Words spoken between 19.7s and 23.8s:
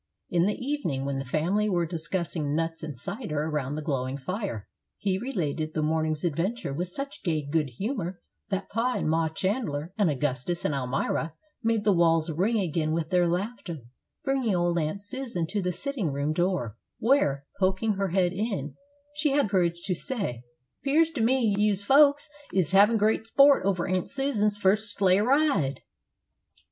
to say, "'Pears to me yous folks is havin' great sport